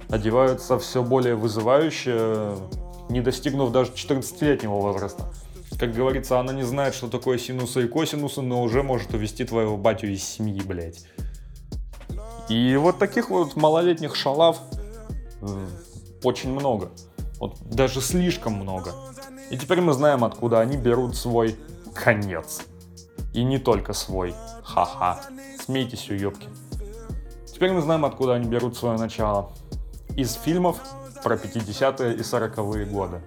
одеваются 0.08 0.78
все 0.78 1.02
более 1.02 1.34
вызывающе, 1.34 2.58
не 3.10 3.22
достигнув 3.22 3.72
даже 3.72 3.92
14-летнего 3.94 4.76
возраста. 4.76 5.24
Как 5.80 5.96
говорится, 5.96 6.40
она 6.40 6.54
не 6.54 6.64
знает, 6.64 6.94
что 6.94 7.08
такое 7.08 7.40
синусы 7.40 7.86
и 7.86 7.88
косинусы, 7.88 8.42
но 8.42 8.62
уже 8.62 8.84
может 8.84 9.16
увести 9.16 9.46
твоего 9.46 9.78
батю 9.78 10.08
из 10.14 10.24
семьи, 10.24 10.62
блядь. 10.62 11.08
И 12.52 12.76
вот 12.76 13.00
таких 13.00 13.30
вот 13.30 13.56
малолетних 13.56 14.14
шалав 14.14 14.60
э, 15.42 15.68
очень 16.22 16.52
много. 16.52 16.90
Вот 17.40 17.56
даже 17.62 18.02
слишком 18.02 18.56
много. 18.56 18.92
И 19.50 19.58
теперь 19.58 19.80
мы 19.80 19.94
знаем, 19.94 20.26
откуда 20.26 20.60
они 20.60 20.76
берут 20.76 21.16
свой 21.16 21.56
конец. 21.96 22.64
И 23.32 23.46
не 23.46 23.58
только 23.58 23.94
свой. 23.94 24.36
Ха-ха. 24.64 25.22
Смейтесь, 25.64 26.10
уёбки. 26.10 26.50
Теперь 27.46 27.72
мы 27.72 27.80
знаем, 27.80 28.04
откуда 28.04 28.34
они 28.34 28.50
берут 28.50 28.76
свое 28.76 28.98
начало. 28.98 29.54
Из 30.18 30.34
фильмов 30.34 30.78
про 31.24 31.36
50-е 31.36 32.16
и 32.16 32.20
40-е 32.20 32.86
годы. 32.86 33.22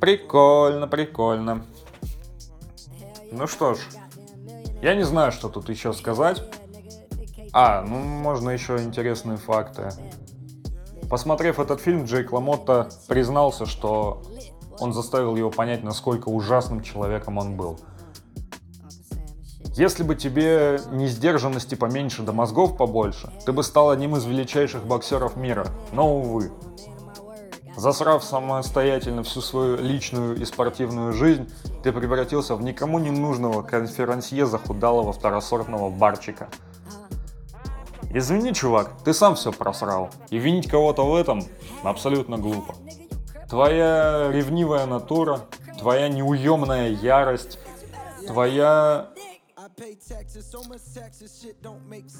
Прикольно, 0.00 0.86
прикольно. 0.86 1.64
Ну 3.32 3.46
что 3.46 3.72
ж, 3.72 3.78
я 4.82 4.94
не 4.94 5.04
знаю, 5.04 5.32
что 5.32 5.48
тут 5.48 5.70
еще 5.70 5.94
сказать. 5.94 6.42
А, 7.56 7.82
ну 7.82 8.00
можно 8.00 8.50
еще 8.50 8.78
интересные 8.78 9.36
факты. 9.36 9.88
Посмотрев 11.08 11.60
этот 11.60 11.80
фильм, 11.80 12.04
Джейк 12.04 12.32
Ламотта 12.32 12.88
признался, 13.06 13.64
что 13.64 14.24
он 14.80 14.92
заставил 14.92 15.36
его 15.36 15.52
понять, 15.52 15.84
насколько 15.84 16.30
ужасным 16.30 16.82
человеком 16.82 17.38
он 17.38 17.56
был. 17.56 17.78
Если 19.76 20.02
бы 20.02 20.16
тебе 20.16 20.80
не 20.90 21.06
сдержанности 21.06 21.76
поменьше, 21.76 22.22
да 22.22 22.32
мозгов 22.32 22.76
побольше, 22.76 23.32
ты 23.46 23.52
бы 23.52 23.62
стал 23.62 23.90
одним 23.90 24.16
из 24.16 24.24
величайших 24.24 24.84
боксеров 24.84 25.36
мира. 25.36 25.68
Но, 25.92 26.12
увы. 26.12 26.50
Засрав 27.76 28.24
самостоятельно 28.24 29.22
всю 29.22 29.40
свою 29.40 29.76
личную 29.76 30.36
и 30.40 30.44
спортивную 30.44 31.12
жизнь, 31.12 31.48
ты 31.84 31.92
превратился 31.92 32.56
в 32.56 32.62
никому 32.62 32.98
не 32.98 33.12
нужного 33.12 33.62
конферансье 33.62 34.44
захудалого 34.44 35.12
второсортного 35.12 35.88
барчика– 35.88 36.48
Извини, 38.16 38.52
чувак, 38.52 38.92
ты 39.04 39.12
сам 39.12 39.34
все 39.34 39.50
просрал. 39.50 40.08
И 40.30 40.38
винить 40.38 40.70
кого-то 40.70 41.04
в 41.04 41.16
этом 41.16 41.42
абсолютно 41.82 42.38
глупо. 42.38 42.76
Твоя 43.50 44.30
ревнивая 44.30 44.86
натура, 44.86 45.40
твоя 45.80 46.08
неуемная 46.08 46.90
ярость, 46.90 47.58
твоя 48.28 49.08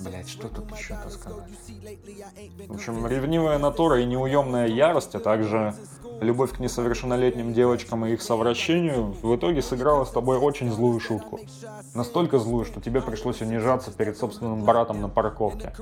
Блять, 0.00 0.28
что 0.28 0.48
тут 0.48 0.70
еще-то 0.76 1.10
сказать? 1.10 1.50
В 2.68 2.74
общем, 2.74 3.06
ревнивая 3.06 3.58
натура 3.58 4.00
и 4.00 4.04
неуемная 4.04 4.66
ярость, 4.66 5.14
а 5.14 5.20
также 5.20 5.74
любовь 6.20 6.52
к 6.52 6.58
несовершеннолетним 6.58 7.52
девочкам 7.52 8.06
и 8.06 8.12
их 8.12 8.22
совращению 8.22 9.12
в 9.22 9.36
итоге 9.36 9.62
сыграла 9.62 10.04
с 10.04 10.10
тобой 10.10 10.38
очень 10.38 10.70
злую 10.70 11.00
шутку. 11.00 11.40
Настолько 11.94 12.38
злую, 12.38 12.64
что 12.64 12.80
тебе 12.80 13.00
пришлось 13.00 13.40
унижаться 13.40 13.90
перед 13.90 14.16
собственным 14.18 14.64
братом 14.64 15.00
на 15.00 15.08
парковке. 15.08 15.72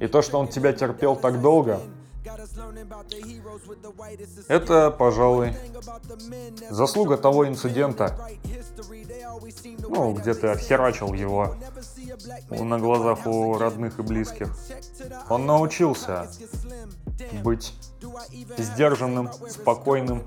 И 0.00 0.06
то, 0.06 0.22
что 0.22 0.38
он 0.38 0.48
тебя 0.48 0.72
терпел 0.72 1.16
так 1.16 1.40
долго, 1.40 1.80
это, 4.48 4.90
пожалуй, 4.90 5.54
заслуга 6.70 7.16
того 7.16 7.46
инцидента, 7.46 8.18
ну, 9.88 10.12
где 10.12 10.34
ты 10.34 10.48
отхерачил 10.48 11.12
его 11.12 11.56
на 12.50 12.78
глазах 12.78 13.26
у 13.26 13.58
родных 13.58 13.98
и 13.98 14.02
близких. 14.02 14.56
Он 15.28 15.46
научился 15.46 16.30
быть 17.42 17.74
сдержанным, 18.58 19.30
спокойным, 19.48 20.22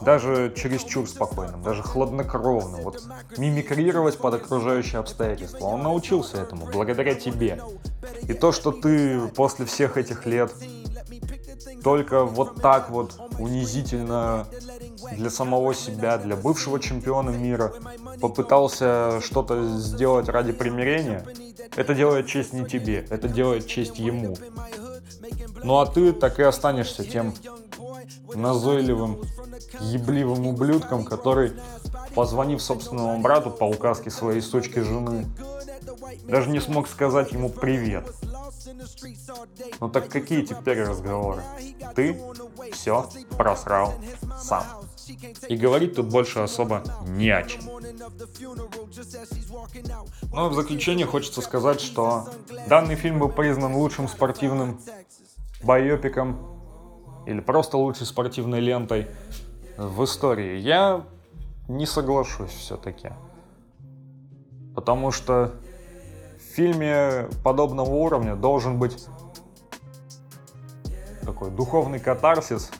даже 0.00 0.52
чересчур 0.56 1.08
спокойным, 1.08 1.62
даже 1.62 1.82
хладнокровным, 1.82 2.82
вот 2.82 3.02
мимикрировать 3.36 4.18
под 4.18 4.34
окружающие 4.34 4.98
обстоятельства. 4.98 5.66
Он 5.66 5.82
научился 5.82 6.38
этому 6.38 6.66
благодаря 6.66 7.14
тебе. 7.14 7.60
И 8.22 8.32
то, 8.32 8.52
что 8.52 8.72
ты 8.72 9.20
после 9.28 9.66
всех 9.66 9.96
этих 9.96 10.26
лет 10.26 10.52
только 11.82 12.24
вот 12.24 12.60
так 12.60 12.90
вот 12.90 13.20
унизительно 13.38 14.46
для 15.12 15.30
самого 15.30 15.74
себя, 15.74 16.18
для 16.18 16.36
бывшего 16.36 16.80
чемпиона 16.80 17.30
мира 17.30 17.72
попытался 18.20 19.20
что-то 19.20 19.78
сделать 19.78 20.28
ради 20.28 20.52
примирения, 20.52 21.24
это 21.76 21.94
делает 21.94 22.26
честь 22.26 22.52
не 22.52 22.64
тебе, 22.64 23.06
это 23.10 23.28
делает 23.28 23.66
честь 23.66 23.98
ему. 23.98 24.36
Ну 25.62 25.78
а 25.78 25.86
ты 25.86 26.12
так 26.12 26.38
и 26.38 26.42
останешься 26.42 27.04
тем 27.04 27.34
назойливым, 28.34 29.22
ебливым 29.80 30.46
ублюдком, 30.46 31.04
который, 31.04 31.52
позвонив 32.14 32.62
собственному 32.62 33.20
брату 33.20 33.50
по 33.50 33.64
указке 33.64 34.10
своей 34.10 34.40
сучки 34.40 34.80
жены, 34.80 35.26
даже 36.24 36.50
не 36.50 36.60
смог 36.60 36.88
сказать 36.88 37.32
ему 37.32 37.48
привет. 37.48 38.04
Ну 39.80 39.88
так 39.88 40.08
какие 40.08 40.42
теперь 40.44 40.82
разговоры? 40.82 41.42
Ты 41.94 42.20
все 42.72 43.08
просрал 43.36 43.94
сам. 44.40 44.64
И 45.48 45.56
говорить 45.56 45.94
тут 45.94 46.06
больше 46.06 46.40
особо 46.40 46.82
не 47.06 47.30
о 47.30 47.42
чем. 47.42 47.62
Но 50.32 50.48
в 50.48 50.54
заключение 50.54 51.06
хочется 51.06 51.40
сказать, 51.40 51.80
что 51.80 52.28
данный 52.68 52.94
фильм 52.96 53.18
был 53.18 53.28
признан 53.28 53.74
лучшим 53.74 54.08
спортивным 54.08 54.80
байопиком 55.62 56.38
или 57.26 57.40
просто 57.40 57.76
лучшей 57.76 58.06
спортивной 58.06 58.60
лентой 58.60 59.08
в 59.76 60.04
истории. 60.04 60.58
Я 60.58 61.04
не 61.68 61.86
соглашусь 61.86 62.50
все-таки. 62.50 63.10
Потому 64.74 65.10
что 65.10 65.54
в 66.38 66.54
фильме 66.54 67.28
подобного 67.42 67.90
уровня 67.90 68.36
должен 68.36 68.78
быть 68.78 69.06
такой 71.24 71.50
духовный 71.50 71.98
катарсис 71.98 72.70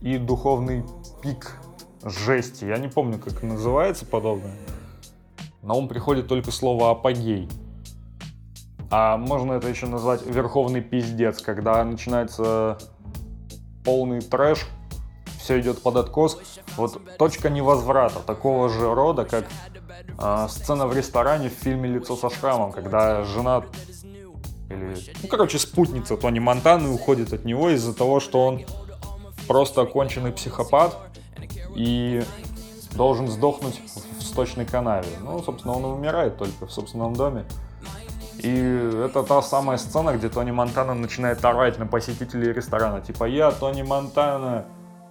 и 0.00 0.16
духовный 0.16 0.84
пик 1.22 1.56
жести. 2.04 2.64
Я 2.64 2.78
не 2.78 2.88
помню, 2.88 3.18
как 3.18 3.42
называется 3.42 4.04
подобное. 4.06 4.56
На 5.62 5.74
ум 5.74 5.88
приходит 5.88 6.28
только 6.28 6.50
слово 6.50 6.90
апогей. 6.90 7.48
А 8.90 9.16
можно 9.16 9.52
это 9.52 9.68
еще 9.68 9.86
назвать 9.86 10.24
верховный 10.24 10.80
пиздец, 10.80 11.42
когда 11.42 11.84
начинается 11.84 12.78
полный 13.84 14.20
трэш, 14.20 14.66
все 15.38 15.60
идет 15.60 15.82
под 15.82 15.96
откос. 15.96 16.38
Вот 16.76 17.00
точка 17.18 17.50
невозврата 17.50 18.20
такого 18.20 18.68
же 18.68 18.94
рода, 18.94 19.24
как 19.24 19.46
э, 20.18 20.46
сцена 20.48 20.86
в 20.86 20.96
ресторане 20.96 21.50
в 21.50 21.52
фильме 21.52 21.88
«Лицо 21.88 22.16
со 22.16 22.30
шрамом», 22.30 22.72
когда 22.72 23.24
жена 23.24 23.64
или, 24.70 24.96
ну, 25.22 25.28
короче, 25.28 25.58
спутница 25.58 26.16
Тони 26.16 26.38
Монтаны 26.38 26.90
уходит 26.90 27.32
от 27.32 27.44
него 27.44 27.70
из-за 27.70 27.94
того, 27.94 28.20
что 28.20 28.46
он 28.46 28.60
просто 29.46 29.80
оконченный 29.80 30.32
психопат 30.32 30.98
и 31.74 32.22
должен 32.94 33.28
сдохнуть 33.28 33.80
в 34.18 34.22
сточной 34.22 34.66
канаве. 34.66 35.08
Ну, 35.20 35.42
собственно, 35.42 35.74
он 35.74 35.84
и 35.84 35.88
умирает 35.88 36.36
только 36.36 36.66
в 36.66 36.72
собственном 36.72 37.14
доме. 37.14 37.44
И 38.38 38.54
это 39.04 39.24
та 39.24 39.42
самая 39.42 39.78
сцена, 39.78 40.16
где 40.16 40.28
Тони 40.28 40.52
Монтана 40.52 40.94
начинает 40.94 41.44
орать 41.44 41.78
на 41.78 41.86
посетителей 41.86 42.52
ресторана. 42.52 43.00
Типа, 43.00 43.24
я 43.24 43.50
Тони 43.50 43.82
Монтана, 43.82 44.66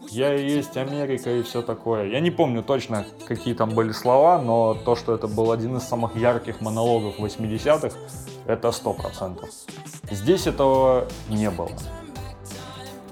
я 0.10 0.34
и 0.34 0.50
есть 0.50 0.78
Америка 0.78 1.30
и 1.30 1.44
все 1.44 1.62
такое. 1.62 2.08
Я 2.08 2.22
не 2.22 2.32
помню 2.32 2.64
точно, 2.64 3.06
какие 3.28 3.54
там 3.54 3.72
были 3.72 3.92
слова, 3.92 4.42
но 4.42 4.74
то, 4.74 4.96
что 4.96 5.14
это 5.14 5.28
был 5.28 5.52
один 5.52 5.76
из 5.76 5.84
самых 5.84 6.16
ярких 6.16 6.62
монологов 6.62 7.20
80-х, 7.20 7.98
это 8.46 8.70
100%. 8.70 9.44
Здесь 10.12 10.48
этого 10.48 11.08
не 11.28 11.50
было. 11.52 11.72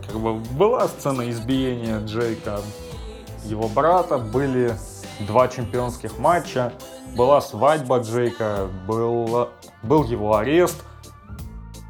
Как 0.07 0.17
бы 0.17 0.35
была 0.35 0.87
сцена 0.87 1.29
избиения 1.29 1.99
Джейка, 1.99 2.61
его 3.45 3.67
брата, 3.67 4.17
были 4.17 4.75
два 5.21 5.47
чемпионских 5.47 6.17
матча, 6.17 6.73
была 7.15 7.41
свадьба 7.41 7.99
Джейка, 7.99 8.67
был, 8.87 9.49
был 9.83 10.03
его 10.03 10.35
арест, 10.35 10.83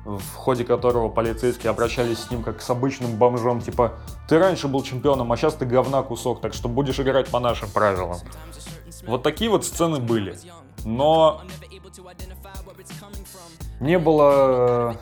в 0.05 0.35
ходе 0.35 0.63
которого 0.63 1.09
полицейские 1.09 1.71
обращались 1.71 2.19
с 2.19 2.31
ним 2.31 2.43
как 2.43 2.61
с 2.61 2.69
обычным 2.69 3.17
бомжом, 3.17 3.61
типа, 3.61 3.93
ты 4.27 4.37
раньше 4.37 4.67
был 4.67 4.83
чемпионом, 4.83 5.31
а 5.31 5.37
сейчас 5.37 5.55
ты 5.55 5.65
говна 5.65 6.03
кусок, 6.03 6.41
так 6.41 6.53
что 6.53 6.69
будешь 6.69 6.99
играть 6.99 7.27
по 7.29 7.39
нашим 7.39 7.69
правилам. 7.69 8.17
Вот 9.07 9.23
такие 9.23 9.49
вот 9.49 9.65
сцены 9.65 9.99
были. 9.99 10.37
Но 10.83 11.41
не 13.79 13.97
было 13.97 14.95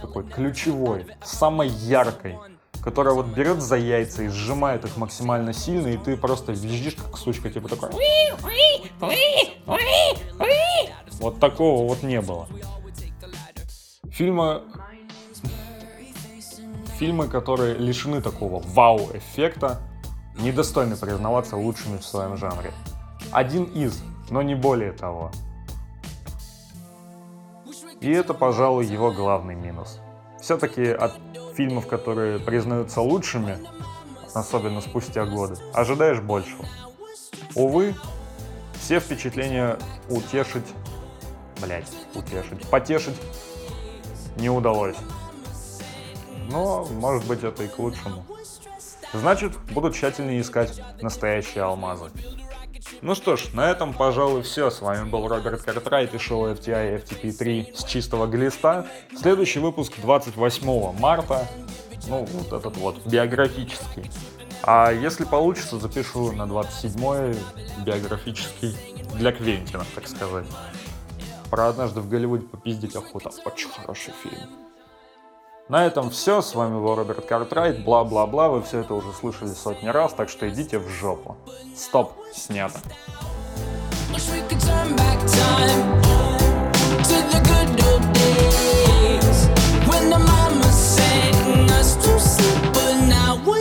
такой 0.00 0.24
ключевой, 0.24 1.06
самой 1.22 1.68
яркой 1.68 2.36
которая 2.84 3.14
вот 3.14 3.26
берет 3.28 3.62
за 3.62 3.76
яйца 3.76 4.24
и 4.24 4.28
сжимает 4.28 4.84
их 4.84 4.98
максимально 4.98 5.54
сильно, 5.54 5.88
и 5.88 5.96
ты 5.96 6.18
просто 6.18 6.52
визжишь 6.52 6.96
как 6.96 7.16
сучка, 7.16 7.48
типа 7.48 7.70
такой. 7.70 7.88
Вот 11.18 11.40
такого 11.40 11.88
вот 11.88 12.02
не 12.02 12.20
было. 12.20 12.46
Фильмы, 14.10 14.62
фильмы, 16.98 17.28
которые 17.28 17.74
лишены 17.74 18.20
такого 18.20 18.62
вау-эффекта, 18.62 19.80
недостойны 20.38 20.96
признаваться 20.96 21.56
лучшими 21.56 21.96
в 21.96 22.04
своем 22.04 22.36
жанре. 22.36 22.70
Один 23.32 23.64
из, 23.64 24.02
но 24.28 24.42
не 24.42 24.54
более 24.54 24.92
того. 24.92 25.32
И 28.00 28.10
это, 28.10 28.34
пожалуй, 28.34 28.84
его 28.84 29.10
главный 29.10 29.54
минус. 29.54 30.00
Все-таки 30.38 30.84
от 30.84 31.14
фильмов, 31.54 31.86
которые 31.86 32.38
признаются 32.38 33.00
лучшими, 33.00 33.58
особенно 34.34 34.80
спустя 34.80 35.24
годы, 35.24 35.56
ожидаешь 35.72 36.20
большего. 36.20 36.64
Увы, 37.54 37.94
все 38.80 39.00
впечатления 39.00 39.78
утешить, 40.08 40.66
блять, 41.60 41.90
утешить, 42.14 42.68
потешить 42.68 43.16
не 44.36 44.50
удалось. 44.50 44.96
Но, 46.50 46.84
может 46.84 47.26
быть, 47.26 47.42
это 47.42 47.64
и 47.64 47.68
к 47.68 47.78
лучшему. 47.78 48.26
Значит, 49.12 49.56
буду 49.72 49.92
тщательнее 49.92 50.40
искать 50.40 50.80
настоящие 51.00 51.64
алмазы. 51.64 52.10
Ну 53.02 53.14
что 53.14 53.36
ж, 53.36 53.52
на 53.52 53.70
этом, 53.70 53.92
пожалуй, 53.92 54.42
все. 54.42 54.70
С 54.70 54.80
вами 54.80 55.08
был 55.08 55.28
Роберт 55.28 55.62
Картрайт 55.62 56.14
и 56.14 56.18
шоу 56.18 56.48
FTI 56.48 57.04
FTP3 57.04 57.76
с 57.76 57.84
чистого 57.84 58.26
глиста. 58.26 58.86
Следующий 59.16 59.58
выпуск 59.58 59.94
28 60.00 60.98
марта. 60.98 61.46
Ну, 62.06 62.26
вот 62.26 62.52
этот 62.52 62.76
вот, 62.76 63.06
биографический. 63.06 64.10
А 64.62 64.90
если 64.90 65.24
получится, 65.24 65.78
запишу 65.78 66.32
на 66.32 66.42
27-й 66.42 67.36
биографический 67.84 68.76
для 69.14 69.32
Квентина, 69.32 69.84
так 69.94 70.08
сказать. 70.08 70.46
Про 71.50 71.68
однажды 71.68 72.00
в 72.00 72.08
Голливуде 72.08 72.46
попиздить 72.46 72.96
охота. 72.96 73.30
Очень 73.44 73.68
хороший 73.68 74.14
фильм. 74.22 74.48
На 75.68 75.86
этом 75.86 76.10
все. 76.10 76.42
С 76.42 76.54
вами 76.54 76.74
был 76.74 76.94
Роберт 76.94 77.24
Картрайт. 77.24 77.84
Бла-бла-бла. 77.84 78.48
Вы 78.50 78.62
все 78.62 78.80
это 78.80 78.92
уже 78.92 79.12
слышали 79.12 79.48
сотни 79.48 79.88
раз, 79.88 80.12
так 80.12 80.28
что 80.28 80.46
идите 80.48 80.78
в 80.78 80.88
жопу. 80.88 81.36
Стоп. 81.74 82.12
Снято. 82.32 82.80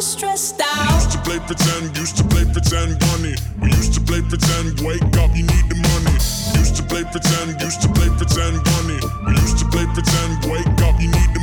Stressed 0.03 0.59
out. 0.59 0.99
Used 0.99 1.11
to 1.11 1.17
play 1.23 1.39
pretend, 1.47 1.97
used 1.97 2.17
to 2.17 2.23
play 2.25 2.43
pretend, 2.51 2.99
bunny. 2.99 3.35
We 3.61 3.69
used 3.69 3.93
to 3.93 4.01
play 4.01 4.21
pretend, 4.21 4.81
wake 4.81 5.01
up, 5.17 5.31
you 5.33 5.43
need 5.43 5.69
the 5.71 5.79
money. 5.79 6.15
Used 6.59 6.75
to 6.75 6.83
play 6.83 7.05
pretend, 7.05 7.59
used 7.61 7.81
to 7.81 7.87
play 7.87 8.09
pretend, 8.17 8.61
bunny. 8.65 8.99
We 9.25 9.31
used 9.39 9.59
to 9.59 9.65
play 9.71 9.85
pretend, 9.95 10.43
wake 10.51 10.67
up, 10.83 10.99
you 10.99 11.07
need 11.07 11.29
the 11.33 11.39
money 11.39 11.42